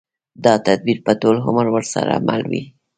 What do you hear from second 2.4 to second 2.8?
وي.